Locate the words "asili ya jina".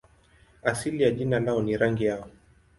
0.63-1.39